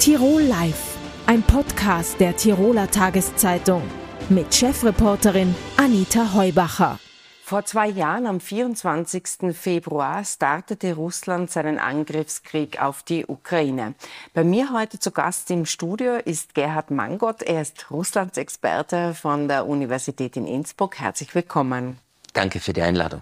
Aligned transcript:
Tirol 0.00 0.40
Live, 0.40 0.96
ein 1.26 1.42
Podcast 1.42 2.18
der 2.20 2.34
Tiroler 2.34 2.90
Tageszeitung 2.90 3.82
mit 4.30 4.54
Chefreporterin 4.54 5.54
Anita 5.76 6.32
Heubacher. 6.32 6.98
Vor 7.44 7.66
zwei 7.66 7.88
Jahren, 7.88 8.26
am 8.26 8.40
24. 8.40 9.54
Februar, 9.54 10.24
startete 10.24 10.94
Russland 10.94 11.50
seinen 11.50 11.78
Angriffskrieg 11.78 12.80
auf 12.80 13.02
die 13.02 13.26
Ukraine. 13.26 13.92
Bei 14.32 14.42
mir 14.42 14.72
heute 14.72 14.98
zu 14.98 15.10
Gast 15.10 15.50
im 15.50 15.66
Studio 15.66 16.14
ist 16.14 16.54
Gerhard 16.54 16.90
Mangott. 16.90 17.42
Er 17.42 17.60
ist 17.60 17.90
Russlands 17.90 18.38
Experte 18.38 19.12
von 19.12 19.48
der 19.48 19.66
Universität 19.66 20.34
in 20.38 20.46
Innsbruck. 20.46 20.98
Herzlich 20.98 21.34
willkommen. 21.34 21.98
Danke 22.32 22.58
für 22.58 22.72
die 22.72 22.80
Einladung. 22.80 23.20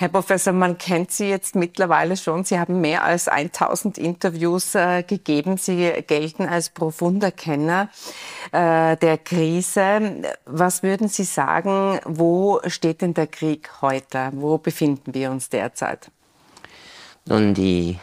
Herr 0.00 0.08
Professor, 0.08 0.54
man 0.54 0.78
kennt 0.78 1.10
Sie 1.10 1.28
jetzt 1.28 1.54
mittlerweile 1.54 2.16
schon. 2.16 2.42
Sie 2.42 2.58
haben 2.58 2.80
mehr 2.80 3.04
als 3.04 3.28
1000 3.28 3.98
Interviews 3.98 4.74
äh, 4.74 5.02
gegeben. 5.02 5.58
Sie 5.58 5.92
gelten 6.06 6.46
als 6.46 6.70
profunder 6.70 7.30
Kenner 7.30 7.90
äh, 8.50 8.96
der 8.96 9.18
Krise. 9.18 10.22
Was 10.46 10.82
würden 10.82 11.08
Sie 11.08 11.24
sagen, 11.24 12.00
wo 12.06 12.60
steht 12.66 13.02
denn 13.02 13.12
der 13.12 13.26
Krieg 13.26 13.68
heute? 13.82 14.30
Wo 14.32 14.56
befinden 14.56 15.12
wir 15.12 15.30
uns 15.30 15.50
derzeit? 15.50 16.10
Nun, 17.26 17.52
die 17.52 17.98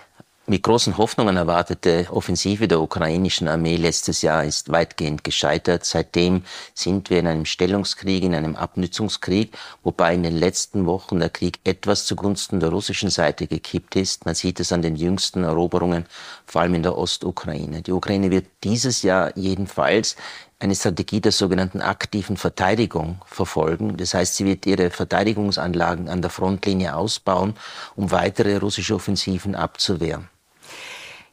mit 0.50 0.64
großen 0.64 0.98
Hoffnungen 0.98 1.36
erwartete 1.36 2.08
Offensive 2.10 2.70
der 2.70 2.80
ukrainischen 2.80 3.50
Armee 3.50 3.76
letztes 3.76 4.22
Jahr 4.22 4.46
ist 4.46 4.72
weitgehend 4.72 5.26
gescheitert. 5.26 5.84
Seitdem 5.84 6.44
sind 6.74 7.10
wir 7.10 7.20
in 7.20 7.28
einem 7.28 7.44
Stellungskrieg, 7.44 8.24
in 8.24 8.34
einem 8.34 8.56
Abnützungskrieg, 8.56 9.58
wobei 9.84 10.14
in 10.14 10.24
den 10.24 10.38
letzten 10.38 10.86
Wochen 10.86 11.20
der 11.20 11.30
Krieg 11.30 11.60
etwas 11.66 12.06
zugunsten 12.06 12.62
der 12.62 12.70
russischen 12.70 13.10
Seite 13.10 13.46
gekippt 13.46 13.98
ist. 13.98 14.26
Man 14.26 14.36
sieht 14.36 14.62
es 14.62 14.72
an 14.72 14.82
den 14.82 14.96
jüngsten 14.96 15.44
Eroberungen, 15.44 16.06
vor 16.46 16.62
allem 16.62 16.76
in 16.76 16.84
der 16.84 16.98
Ostukraine. 16.98 17.82
Die 17.82 17.92
Ukraine 17.92 18.32
wird 18.32 18.46
dieses 18.64 19.02
Jahr 19.02 19.38
jedenfalls 19.38 20.16
eine 20.60 20.76
Strategie 20.76 21.20
der 21.20 21.34
sogenannten 21.34 21.82
aktiven 21.82 22.38
Verteidigung 22.38 23.22
verfolgen. 23.26 23.98
Das 23.98 24.14
heißt, 24.14 24.38
sie 24.38 24.46
wird 24.46 24.66
ihre 24.66 24.92
Verteidigungsanlagen 24.92 26.08
an 26.08 26.22
der 26.22 26.32
Frontlinie 26.32 26.96
ausbauen, 26.96 27.56
um 27.98 28.12
weitere 28.12 28.56
russische 28.56 28.96
Offensiven 28.96 29.54
abzuwehren. 29.54 30.30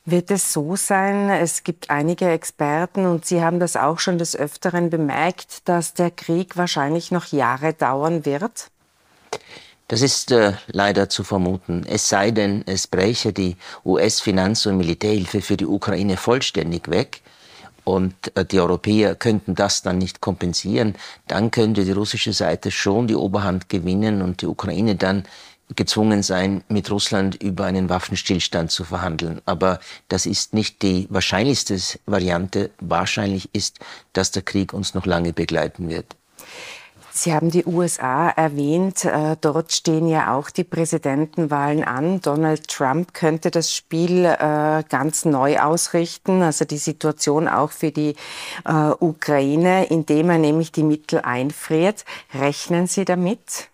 Wird 0.07 0.31
es 0.31 0.53
so 0.53 0.77
sein, 0.77 1.31
es 1.31 1.63
gibt 1.63 1.89
einige 1.89 2.31
Experten 2.31 3.07
und 3.07 3.25
Sie 3.25 3.43
haben 3.43 3.59
das 3.59 3.75
auch 3.75 3.99
schon 3.99 4.19
des 4.19 4.37
Öfteren 4.37 4.91
bemerkt, 4.91 5.67
dass 5.67 5.95
der 5.95 6.11
Krieg 6.11 6.59
wahrscheinlich 6.59 7.11
noch 7.11 7.27
Jahre 7.33 7.73
dauern 7.73 8.27
wird? 8.27 8.69
Das 9.89 10.03
ist 10.03 10.31
äh, 10.31 10.53
leider 10.67 11.09
zu 11.09 11.25
vermuten. 11.25 11.87
Es 11.89 12.09
sei 12.09 12.33
denn, 12.33 12.65
es 12.67 12.87
bräche 12.87 13.33
die 13.33 13.57
US-Finanz- 13.85 14.67
und 14.67 14.77
Militärhilfe 14.77 15.41
für 15.41 15.57
die 15.57 15.67
Ukraine 15.67 16.19
vollständig 16.19 16.91
weg 16.91 17.23
und 17.85 18.15
äh, 18.35 18.45
die 18.45 18.61
Europäer 18.61 19.15
könnten 19.15 19.55
das 19.55 19.83
dann 19.83 19.97
nicht 19.97 20.21
kompensieren, 20.21 20.97
dann 21.29 21.51
könnte 21.51 21.85
die 21.85 21.93
russische 21.93 22.35
Seite 22.35 22.71
schon 22.71 23.07
die 23.07 23.15
Oberhand 23.15 23.71
gewinnen 23.71 24.21
und 24.21 24.43
die 24.43 24.47
Ukraine 24.47 24.97
dann 24.97 25.25
gezwungen 25.77 26.23
sein, 26.23 26.63
mit 26.69 26.91
Russland 26.91 27.43
über 27.43 27.65
einen 27.65 27.89
Waffenstillstand 27.89 28.71
zu 28.71 28.85
verhandeln. 28.85 29.41
Aber 29.45 29.81
das 30.09 30.27
ist 30.27 30.55
nicht 30.55 30.83
die 30.83 31.07
wahrscheinlichste 31.11 31.79
Variante. 32.07 32.71
Wahrscheinlich 32.81 33.49
ist, 33.55 33.81
dass 34.13 34.31
der 34.31 34.43
Krieg 34.43 34.73
uns 34.73 34.95
noch 34.95 35.07
lange 35.07 35.33
begleiten 35.33 35.89
wird. 35.89 36.17
Sie 37.17 37.33
haben 37.33 37.49
die 37.49 37.65
USA 37.65 38.29
erwähnt. 38.31 39.05
Äh, 39.05 39.37
dort 39.41 39.73
stehen 39.73 40.09
ja 40.09 40.35
auch 40.35 40.51
die 40.51 40.65
Präsidentenwahlen 40.65 41.85
an. 41.85 42.21
Donald 42.21 42.67
Trump 42.67 43.15
könnte 43.15 43.53
das 43.53 43.73
Spiel 43.73 44.25
äh, 44.25 44.83
ganz 44.89 45.25
neu 45.25 45.61
ausrichten, 45.61 46.43
also 46.43 46.65
die 46.65 46.77
Situation 46.77 47.47
auch 47.47 47.71
für 47.71 47.93
die 47.93 48.17
äh, 48.65 48.73
Ukraine, 48.99 49.85
indem 49.85 50.29
er 50.29 50.39
nämlich 50.39 50.73
die 50.73 50.83
Mittel 50.83 51.21
einfriert. 51.21 52.05
Rechnen 52.35 52.89
Sie 52.89 53.05
damit? 53.05 53.71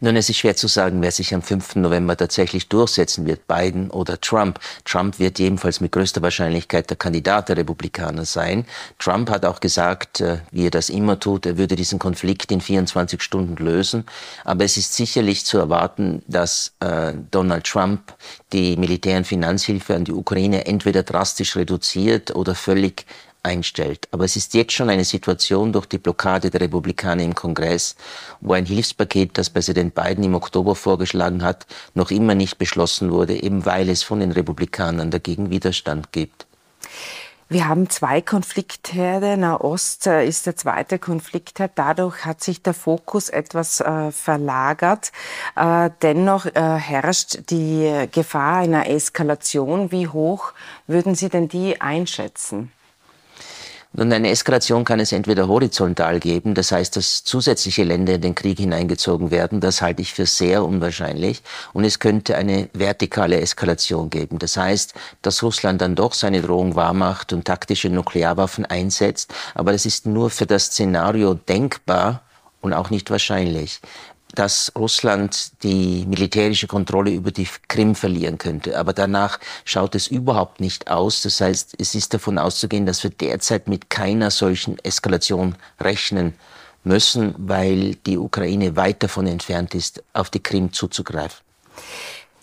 Nun, 0.00 0.16
es 0.16 0.28
ist 0.28 0.38
schwer 0.38 0.56
zu 0.56 0.68
sagen, 0.68 1.02
wer 1.02 1.10
sich 1.10 1.34
am 1.34 1.42
5. 1.42 1.76
November 1.76 2.16
tatsächlich 2.16 2.68
durchsetzen 2.68 3.26
wird, 3.26 3.46
Biden 3.46 3.90
oder 3.90 4.20
Trump. 4.20 4.60
Trump 4.84 5.18
wird 5.18 5.38
jedenfalls 5.38 5.80
mit 5.80 5.92
größter 5.92 6.22
Wahrscheinlichkeit 6.22 6.88
der 6.90 6.96
Kandidat 6.96 7.48
der 7.48 7.56
Republikaner 7.56 8.24
sein. 8.24 8.64
Trump 8.98 9.30
hat 9.30 9.44
auch 9.44 9.60
gesagt, 9.60 10.20
äh, 10.20 10.38
wie 10.50 10.66
er 10.66 10.70
das 10.70 10.88
immer 10.88 11.18
tut, 11.18 11.46
er 11.46 11.58
würde 11.58 11.76
diesen 11.76 11.98
Konflikt 11.98 12.52
in 12.52 12.60
24 12.60 13.20
Stunden 13.22 13.56
lösen. 13.62 14.04
Aber 14.44 14.64
es 14.64 14.76
ist 14.76 14.94
sicherlich 14.94 15.44
zu 15.44 15.58
erwarten, 15.58 16.22
dass 16.26 16.72
äh, 16.80 17.12
Donald 17.30 17.64
Trump 17.64 18.14
die 18.52 18.76
Militär- 18.76 19.18
und 19.18 19.26
Finanzhilfe 19.26 19.94
an 19.94 20.04
die 20.04 20.12
Ukraine 20.12 20.66
entweder 20.66 21.02
drastisch 21.02 21.56
reduziert 21.56 22.34
oder 22.34 22.54
völlig 22.54 23.04
einstellt. 23.42 24.08
Aber 24.10 24.24
es 24.24 24.36
ist 24.36 24.54
jetzt 24.54 24.72
schon 24.72 24.90
eine 24.90 25.04
Situation 25.04 25.72
durch 25.72 25.86
die 25.86 25.98
Blockade 25.98 26.50
der 26.50 26.60
Republikaner 26.60 27.22
im 27.22 27.34
Kongress, 27.34 27.96
wo 28.40 28.52
ein 28.52 28.66
Hilfspaket, 28.66 29.38
das 29.38 29.50
Präsident 29.50 29.94
Biden 29.94 30.24
im 30.24 30.34
Oktober 30.34 30.74
vorgeschlagen 30.74 31.42
hat, 31.42 31.66
noch 31.94 32.10
immer 32.10 32.34
nicht 32.34 32.58
beschlossen 32.58 33.10
wurde, 33.10 33.42
eben 33.42 33.64
weil 33.64 33.88
es 33.88 34.02
von 34.02 34.20
den 34.20 34.32
Republikanern 34.32 35.10
dagegen 35.10 35.50
Widerstand 35.50 36.12
gibt. 36.12 36.46
Wir 37.50 37.66
haben 37.66 37.88
zwei 37.88 38.20
Konfliktherde. 38.20 39.38
Nahost 39.38 40.06
äh, 40.06 40.26
ist 40.26 40.44
der 40.44 40.54
zweite 40.56 40.98
Konfliktherd. 40.98 41.72
Dadurch 41.76 42.26
hat 42.26 42.42
sich 42.42 42.62
der 42.62 42.74
Fokus 42.74 43.30
etwas 43.30 43.80
äh, 43.80 44.12
verlagert. 44.12 45.12
Äh, 45.56 45.88
dennoch 46.02 46.44
äh, 46.44 46.52
herrscht 46.52 47.48
die 47.48 48.06
Gefahr 48.12 48.58
einer 48.58 48.90
Eskalation. 48.90 49.90
Wie 49.90 50.08
hoch 50.08 50.52
würden 50.86 51.14
Sie 51.14 51.30
denn 51.30 51.48
die 51.48 51.80
einschätzen? 51.80 52.70
Nun, 53.94 54.12
eine 54.12 54.28
Eskalation 54.28 54.84
kann 54.84 55.00
es 55.00 55.12
entweder 55.12 55.48
horizontal 55.48 56.20
geben, 56.20 56.54
das 56.54 56.72
heißt, 56.72 56.94
dass 56.96 57.24
zusätzliche 57.24 57.84
Länder 57.84 58.14
in 58.14 58.20
den 58.20 58.34
Krieg 58.34 58.58
hineingezogen 58.58 59.30
werden, 59.30 59.60
das 59.60 59.80
halte 59.80 60.02
ich 60.02 60.12
für 60.12 60.26
sehr 60.26 60.62
unwahrscheinlich. 60.62 61.42
Und 61.72 61.84
es 61.84 61.98
könnte 61.98 62.36
eine 62.36 62.68
vertikale 62.74 63.40
Eskalation 63.40 64.10
geben, 64.10 64.38
das 64.38 64.58
heißt, 64.58 64.92
dass 65.22 65.42
Russland 65.42 65.80
dann 65.80 65.94
doch 65.94 66.12
seine 66.12 66.42
Drohung 66.42 66.76
wahrmacht 66.76 67.32
und 67.32 67.46
taktische 67.46 67.88
Nuklearwaffen 67.88 68.66
einsetzt, 68.66 69.32
aber 69.54 69.72
das 69.72 69.86
ist 69.86 70.04
nur 70.04 70.28
für 70.28 70.46
das 70.46 70.66
Szenario 70.66 71.32
denkbar 71.32 72.22
und 72.60 72.74
auch 72.74 72.90
nicht 72.90 73.10
wahrscheinlich 73.10 73.80
dass 74.34 74.72
Russland 74.76 75.52
die 75.62 76.04
militärische 76.06 76.66
Kontrolle 76.66 77.10
über 77.10 77.30
die 77.30 77.48
Krim 77.68 77.94
verlieren 77.94 78.38
könnte. 78.38 78.78
Aber 78.78 78.92
danach 78.92 79.38
schaut 79.64 79.94
es 79.94 80.06
überhaupt 80.06 80.60
nicht 80.60 80.90
aus. 80.90 81.22
Das 81.22 81.40
heißt, 81.40 81.74
es 81.78 81.94
ist 81.94 82.14
davon 82.14 82.38
auszugehen, 82.38 82.86
dass 82.86 83.02
wir 83.02 83.10
derzeit 83.10 83.68
mit 83.68 83.90
keiner 83.90 84.30
solchen 84.30 84.78
Eskalation 84.80 85.56
rechnen 85.80 86.34
müssen, 86.84 87.34
weil 87.38 87.94
die 87.94 88.18
Ukraine 88.18 88.76
weit 88.76 89.02
davon 89.02 89.26
entfernt 89.26 89.74
ist, 89.74 90.02
auf 90.12 90.30
die 90.30 90.42
Krim 90.42 90.72
zuzugreifen. 90.72 91.38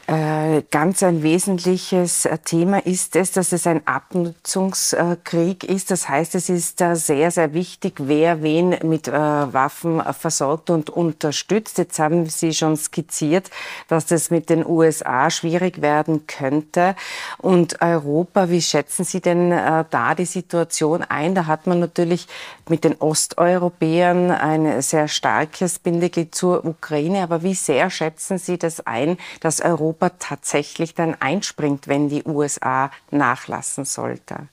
Äh, 0.07 0.61
ganz 0.69 1.01
ein 1.01 1.23
wesentliches 1.23 2.25
äh, 2.25 2.37
Thema 2.37 2.85
ist 2.85 3.15
es, 3.15 3.31
dass 3.31 3.51
es 3.51 3.65
ein 3.65 3.87
Abnutzungskrieg 3.87 5.63
ist. 5.63 5.89
Das 5.89 6.07
heißt, 6.07 6.35
es 6.35 6.47
ist 6.47 6.77
sehr, 6.77 7.31
sehr 7.31 7.53
wichtig, 7.55 7.95
wer 7.97 8.43
wen 8.43 8.77
mit 8.83 9.07
äh, 9.07 9.11
Waffen 9.11 10.03
versorgt 10.13 10.69
und 10.69 10.91
unterstützt. 10.91 11.79
Jetzt 11.79 11.97
haben 11.97 12.27
Sie 12.27 12.53
schon 12.53 12.77
skizziert, 12.77 13.49
dass 13.87 14.05
das 14.05 14.29
mit 14.29 14.51
den 14.51 14.63
USA 14.63 15.31
schwierig 15.31 15.81
werden 15.81 16.27
könnte. 16.27 16.95
Und 17.39 17.81
Europa, 17.81 18.51
wie 18.51 18.61
schätzen 18.61 19.05
Sie 19.05 19.21
denn 19.21 19.49
da 19.49 20.13
die 20.15 20.25
Situation 20.25 21.01
ein? 21.01 21.33
Da 21.33 21.47
hat 21.47 21.65
man 21.65 21.79
natürlich 21.79 22.27
mit 22.69 22.83
den 22.83 22.95
Osteuropäern 22.95 24.29
ein 24.31 24.81
sehr 24.81 25.07
starkes 25.07 25.79
Bindeglied 25.79 26.35
zur 26.35 26.63
Ukraine. 26.63 27.23
Aber 27.23 27.41
wie 27.41 27.55
sehr 27.55 27.89
schätzen 27.89 28.37
Sie 28.37 28.59
das 28.59 28.85
ein, 28.85 29.17
dass 29.39 29.61
Europa 29.61 29.94
Europa 29.95 30.15
tatsächlich 30.19 30.93
dann 30.93 31.15
einspringt, 31.19 31.87
wenn 31.87 32.09
die 32.09 32.23
USA 32.23 32.91
nachlassen 33.11 33.85
sollte? 33.85 34.47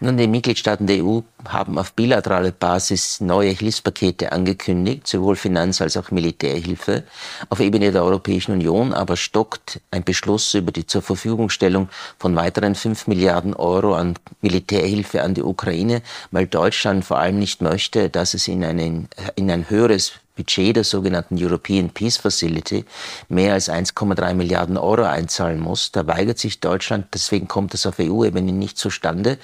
Nun, 0.00 0.16
die 0.18 0.26
Mitgliedstaaten 0.26 0.86
der 0.86 1.02
EU 1.02 1.20
haben 1.48 1.78
auf 1.78 1.92
bilateraler 1.92 2.50
Basis 2.50 3.20
neue 3.20 3.50
Hilfspakete 3.50 4.32
angekündigt, 4.32 5.06
sowohl 5.06 5.36
Finanz- 5.36 5.80
als 5.80 5.96
auch 5.96 6.10
Militärhilfe. 6.10 7.04
Auf 7.48 7.60
Ebene 7.60 7.92
der 7.92 8.02
Europäischen 8.04 8.52
Union 8.52 8.92
aber 8.92 9.16
stockt 9.16 9.80
ein 9.90 10.04
Beschluss 10.04 10.52
über 10.54 10.72
die 10.72 10.86
zur 10.86 11.00
Verfügungstellung 11.00 11.88
von 12.18 12.34
weiteren 12.36 12.74
5 12.74 13.06
Milliarden 13.06 13.54
Euro 13.54 13.94
an 13.94 14.14
Militärhilfe 14.42 15.22
an 15.22 15.34
die 15.34 15.42
Ukraine, 15.42 16.02
weil 16.32 16.48
Deutschland 16.48 17.04
vor 17.04 17.18
allem 17.18 17.38
nicht 17.38 17.62
möchte, 17.62 18.10
dass 18.10 18.34
es 18.34 18.48
in, 18.48 18.64
einen, 18.64 19.08
in 19.36 19.50
ein 19.50 19.70
höheres 19.70 20.12
Budget 20.36 20.76
der 20.76 20.84
sogenannten 20.84 21.36
European 21.38 21.90
Peace 21.90 22.16
Facility 22.16 22.84
mehr 23.28 23.54
als 23.54 23.70
1,3 23.70 24.34
Milliarden 24.34 24.76
Euro 24.76 25.04
einzahlen 25.04 25.60
muss. 25.60 25.92
Da 25.92 26.06
weigert 26.06 26.38
sich 26.38 26.60
Deutschland, 26.60 27.06
deswegen 27.14 27.48
kommt 27.48 27.74
es 27.74 27.86
auf 27.86 27.98
EU-Ebene 28.00 28.52
nicht 28.52 28.76
zustande. 28.76 29.38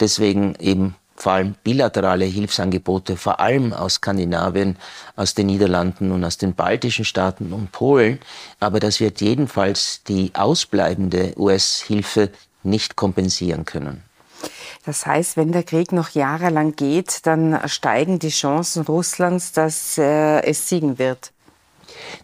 Deswegen 0.00 0.54
eben 0.56 0.96
vor 1.14 1.32
allem 1.32 1.54
bilaterale 1.62 2.24
Hilfsangebote, 2.24 3.16
vor 3.16 3.38
allem 3.38 3.72
aus 3.72 3.94
Skandinavien, 3.94 4.76
aus 5.14 5.34
den 5.34 5.46
Niederlanden 5.46 6.10
und 6.10 6.24
aus 6.24 6.38
den 6.38 6.54
baltischen 6.54 7.04
Staaten 7.04 7.52
und 7.52 7.70
Polen. 7.70 8.18
Aber 8.58 8.80
das 8.80 8.98
wird 8.98 9.20
jedenfalls 9.20 10.02
die 10.08 10.32
ausbleibende 10.34 11.34
US-Hilfe 11.36 12.30
nicht 12.64 12.96
kompensieren 12.96 13.64
können. 13.64 14.02
Das 14.84 15.06
heißt, 15.06 15.36
wenn 15.36 15.52
der 15.52 15.62
Krieg 15.62 15.92
noch 15.92 16.10
jahrelang 16.10 16.74
geht, 16.74 17.26
dann 17.26 17.60
steigen 17.68 18.18
die 18.18 18.30
Chancen 18.30 18.82
Russlands, 18.82 19.52
dass 19.52 19.96
äh, 19.96 20.40
es 20.42 20.68
siegen 20.68 20.98
wird. 20.98 21.32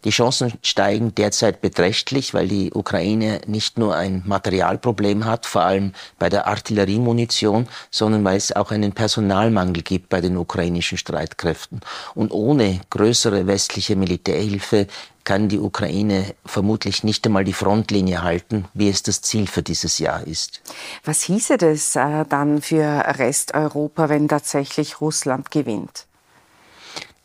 Die 0.05 0.11
Chancen 0.11 0.53
steigen 0.63 1.15
derzeit 1.15 1.61
beträchtlich, 1.61 2.35
weil 2.35 2.49
die 2.49 2.73
Ukraine 2.73 3.41
nicht 3.47 3.79
nur 3.79 3.97
ein 3.97 4.23
Materialproblem 4.27 5.25
hat, 5.25 5.47
vor 5.47 5.63
allem 5.63 5.93
bei 6.19 6.29
der 6.29 6.47
Artilleriemunition, 6.47 7.69
sondern 7.91 8.25
weil 8.25 8.37
es 8.37 8.55
auch 8.55 8.71
einen 8.71 8.93
Personalmangel 8.93 9.83
gibt 9.83 10.09
bei 10.09 10.21
den 10.21 10.37
ukrainischen 10.37 10.99
Streitkräften. 10.99 11.81
Und 12.15 12.33
ohne 12.33 12.81
größere 12.91 13.47
westliche 13.47 13.97
Militärhilfe 13.97 14.87
kann 15.29 15.51
die 15.51 15.59
Ukraine 15.59 16.35
vermutlich 16.47 17.05
nicht 17.05 17.27
einmal 17.27 17.45
die 17.45 17.53
Frontlinie 17.53 18.23
halten, 18.23 18.65
wie 18.73 18.89
es 18.89 19.03
das 19.03 19.21
Ziel 19.21 19.47
für 19.47 19.63
dieses 19.63 19.99
Jahr 19.99 20.27
ist. 20.27 20.63
Was 21.05 21.21
hieße 21.23 21.59
das 21.59 21.97
äh, 21.97 22.25
dann 22.27 22.63
für 22.63 23.05
Resteuropa, 23.19 24.09
wenn 24.09 24.27
tatsächlich 24.27 25.03
Russland 25.03 25.51
gewinnt? 25.51 26.07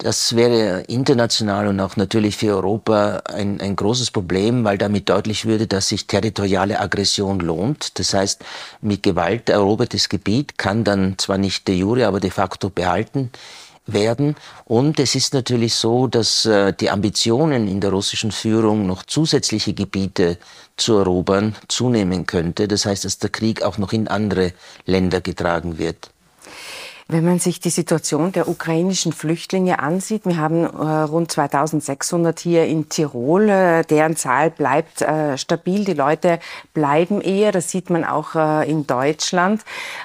Das 0.04 0.36
wäre 0.36 0.82
international 0.82 1.70
und 1.70 1.80
auch 1.80 1.96
natürlich 1.96 2.36
für 2.36 2.54
Europa 2.54 3.22
ein, 3.24 3.62
ein 3.62 3.78
großes 3.78 4.12
Problem, 4.12 4.66
weil 4.66 4.78
damit 4.78 5.08
deutlich 5.08 5.46
würde, 5.46 5.66
dass 5.66 5.88
sich 5.88 6.08
territoriale 6.08 6.82
Aggression 6.82 7.40
lohnt. 7.40 7.98
Das 7.98 8.14
heißt, 8.14 8.44
mit 8.82 9.02
Gewalt 9.02 9.48
erobertes 9.48 10.10
Gebiet 10.10 10.58
kann 10.58 10.84
dann 10.84 11.18
zwar 11.20 11.38
nicht 11.38 11.70
de 11.70 11.76
jure, 11.76 12.06
aber 12.06 12.20
de 12.20 12.32
facto 12.32 12.70
behalten 12.70 13.32
werden. 13.86 14.36
Und 14.66 15.00
es 15.00 15.16
ist 15.16 15.34
natürlich 15.34 15.76
so, 15.76 16.08
dass 16.08 16.46
äh, 16.46 16.74
die 16.74 16.90
Ambitionen 16.90 17.70
in 17.70 17.80
der 17.80 17.92
russischen 17.92 18.34
Führung, 18.34 18.86
noch 18.86 19.04
zusätzliche 19.04 19.74
Gebiete 19.74 20.38
zu 20.76 20.98
erobern, 20.98 21.56
zunehmen 21.70 22.26
könnte. 22.26 22.68
Das 22.68 22.86
heißt, 22.86 23.06
dass 23.06 23.20
der 23.20 23.30
Krieg 23.30 23.64
auch 23.64 23.78
noch 23.78 23.94
in 23.94 24.10
andere 24.10 24.52
Länder 24.86 25.22
getragen 25.22 25.78
wird. 25.78 26.13
Wenn 27.14 27.26
man 27.26 27.38
sich 27.38 27.60
die 27.60 27.70
Situation 27.70 28.32
der 28.32 28.48
ukrainischen 28.48 29.14
Flüchtlinge 29.14 29.78
ansieht, 29.78 30.26
wir 30.26 30.38
haben 30.38 30.64
äh, 30.64 30.68
rund 30.68 31.32
2600 31.32 32.40
hier 32.40 32.66
in 32.66 32.90
Tirol, 32.90 33.50
äh, 33.50 33.84
deren 33.84 34.16
Zahl 34.16 34.50
bleibt 34.50 35.04
äh, 35.04 35.38
stabil, 35.38 35.86
die 35.86 35.94
Leute 35.94 36.40
bleiben 36.74 37.22
eher, 37.22 37.52
das 37.52 37.70
sieht 37.70 37.92
man 37.92 38.04
auch 38.04 38.34
in 38.64 38.88
Deutschland. 38.88 39.62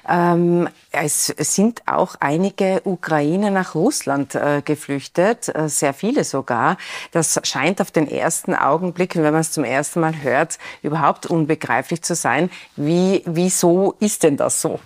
Ähm, 0.07 0.69
es 0.93 1.29
sind 1.39 1.81
auch 1.87 2.17
einige 2.21 2.83
Ukrainer 2.85 3.51
nach 3.51 3.75
Russland 3.75 4.39
geflüchtet, 4.65 5.51
sehr 5.67 5.95
viele 5.95 6.25
sogar. 6.25 6.77
Das 7.13 7.41
scheint 7.45 7.81
auf 7.81 7.91
den 7.91 8.11
ersten 8.11 8.55
Augenblick, 8.55 9.17
wenn 9.17 9.33
man 9.33 9.41
es 9.41 9.53
zum 9.53 9.65
ersten 9.65 10.01
Mal 10.01 10.23
hört, 10.23 10.59
überhaupt 10.83 11.27
unbegreiflich 11.27 12.03
zu 12.03 12.15
sein. 12.15 12.51
Wie, 12.77 13.23
wieso 13.25 13.95
ist 14.01 14.25
denn 14.25 14.37
das 14.37 14.61
so? 14.61 14.81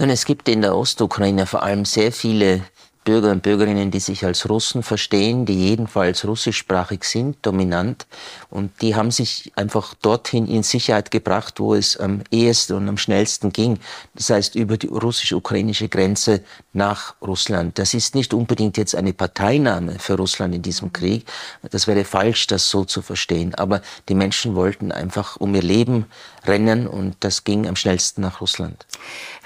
Nun, 0.00 0.08
es 0.08 0.24
gibt 0.24 0.48
in 0.48 0.62
der 0.62 0.74
Ostukraine 0.74 1.44
vor 1.44 1.62
allem 1.62 1.84
sehr 1.84 2.10
viele 2.10 2.62
Bürger 3.04 3.30
und 3.30 3.42
Bürgerinnen, 3.42 3.90
die 3.90 3.98
sich 3.98 4.24
als 4.26 4.48
Russen 4.48 4.82
verstehen, 4.82 5.46
die 5.46 5.54
jedenfalls 5.54 6.26
russischsprachig 6.26 7.04
sind, 7.04 7.38
dominant. 7.42 8.06
Und 8.50 8.82
die 8.82 8.94
haben 8.94 9.10
sich 9.10 9.52
einfach 9.56 9.94
dorthin 9.94 10.46
in 10.46 10.62
Sicherheit 10.62 11.10
gebracht, 11.10 11.60
wo 11.60 11.74
es 11.74 11.96
am 11.96 12.22
ehesten 12.30 12.74
und 12.74 12.88
am 12.88 12.98
schnellsten 12.98 13.52
ging. 13.52 13.78
Das 14.14 14.28
heißt, 14.28 14.54
über 14.54 14.76
die 14.76 14.88
russisch-ukrainische 14.88 15.88
Grenze 15.88 16.42
nach 16.74 17.14
Russland. 17.22 17.78
Das 17.78 17.94
ist 17.94 18.14
nicht 18.14 18.34
unbedingt 18.34 18.76
jetzt 18.76 18.94
eine 18.94 19.14
Parteinahme 19.14 19.98
für 19.98 20.16
Russland 20.16 20.54
in 20.54 20.62
diesem 20.62 20.92
Krieg. 20.92 21.24
Das 21.70 21.86
wäre 21.86 22.04
falsch, 22.04 22.48
das 22.48 22.68
so 22.68 22.84
zu 22.84 23.00
verstehen. 23.00 23.54
Aber 23.54 23.80
die 24.08 24.14
Menschen 24.14 24.54
wollten 24.54 24.92
einfach 24.92 25.36
um 25.36 25.54
ihr 25.54 25.62
Leben 25.62 26.04
rennen 26.46 26.86
und 26.86 27.16
das 27.20 27.44
ging 27.44 27.66
am 27.66 27.76
schnellsten 27.76 28.22
nach 28.22 28.40
Russland. 28.40 28.86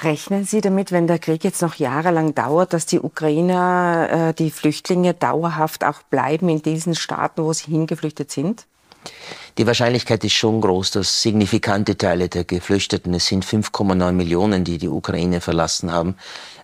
Rechnen 0.03 0.45
Sie 0.45 0.61
damit, 0.61 0.93
wenn 0.93 1.07
der 1.07 1.19
Krieg 1.19 1.45
jetzt 1.45 1.63
noch 1.63 1.77
jahrelang 1.77 2.35
dauert, 2.35 2.73
dass 2.73 2.87
die 2.87 3.01
Ukrainer, 3.01 3.44
äh, 3.51 4.35
die 4.35 4.51
Flüchtlinge 4.51 5.15
dauerhaft 5.15 5.85
auch 5.85 6.03
bleiben 6.03 6.49
in 6.49 6.63
diesen 6.63 6.95
Staaten, 6.95 7.43
wo 7.43 7.53
sie 7.53 7.71
hingeflüchtet 7.71 8.31
sind? 8.31 8.67
Die 9.59 9.67
Wahrscheinlichkeit 9.67 10.25
ist 10.25 10.33
schon 10.33 10.61
groß, 10.61 10.93
dass 10.93 11.23
signifikante 11.23 11.97
Teile 11.97 12.29
der 12.29 12.45
Geflüchteten, 12.45 13.15
es 13.15 13.27
sind 13.27 13.45
5,9 13.45 14.13
Millionen, 14.13 14.65
die 14.65 14.79
die 14.79 14.89
Ukraine 14.89 15.41
verlassen 15.41 15.93
haben, 15.93 16.17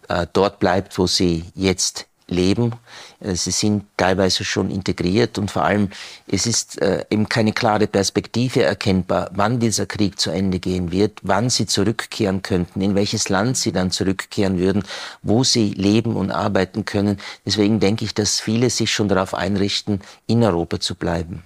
äh, 0.08 0.26
dort 0.32 0.58
bleibt, 0.58 0.98
wo 0.98 1.06
sie 1.06 1.44
jetzt 1.54 2.06
leben. 2.30 2.72
Äh, 3.20 3.34
sie 3.34 3.50
sind 3.50 3.84
teilweise 3.96 4.44
schon 4.44 4.70
integriert 4.70 5.38
und 5.38 5.50
vor 5.50 5.64
allem 5.64 5.90
es 6.26 6.46
ist 6.46 6.80
äh, 6.80 7.04
eben 7.10 7.28
keine 7.28 7.52
klare 7.52 7.86
Perspektive 7.86 8.62
erkennbar, 8.62 9.30
wann 9.34 9.60
dieser 9.60 9.86
Krieg 9.86 10.18
zu 10.18 10.30
Ende 10.30 10.58
gehen 10.58 10.92
wird, 10.92 11.20
wann 11.22 11.50
sie 11.50 11.66
zurückkehren 11.66 12.42
könnten, 12.42 12.80
in 12.80 12.94
welches 12.94 13.28
Land 13.28 13.56
sie 13.56 13.72
dann 13.72 13.90
zurückkehren 13.90 14.58
würden, 14.58 14.82
wo 15.22 15.44
sie 15.44 15.70
leben 15.70 16.16
und 16.16 16.30
arbeiten 16.30 16.84
können. 16.84 17.18
Deswegen 17.44 17.80
denke 17.80 18.04
ich, 18.04 18.14
dass 18.14 18.40
viele 18.40 18.70
sich 18.70 18.92
schon 18.92 19.08
darauf 19.08 19.34
einrichten, 19.34 20.00
in 20.26 20.42
Europa 20.42 20.80
zu 20.80 20.94
bleiben. 20.94 21.42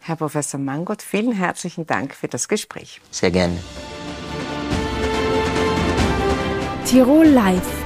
Herr 0.00 0.16
Professor 0.16 0.60
Mangot, 0.60 1.02
vielen 1.02 1.32
herzlichen 1.32 1.86
Dank 1.86 2.14
für 2.14 2.28
das 2.28 2.46
Gespräch. 2.46 3.00
Sehr 3.10 3.30
gerne. 3.32 3.58
Tirol 6.84 7.26
Live 7.26 7.85